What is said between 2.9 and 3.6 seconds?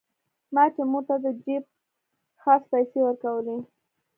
ورکولې.